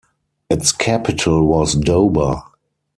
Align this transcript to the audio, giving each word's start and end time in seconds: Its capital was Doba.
Its 0.49 0.71
capital 0.71 1.45
was 1.45 1.75
Doba. 1.75 2.41